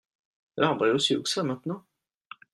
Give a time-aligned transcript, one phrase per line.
[0.57, 1.83] L'arbre est aussi haut que ça maintenant.